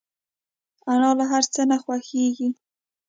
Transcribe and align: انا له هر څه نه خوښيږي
انا 0.93 1.09
له 1.19 1.25
هر 1.31 1.43
څه 1.53 1.61
نه 1.71 1.77
خوښيږي 1.83 2.49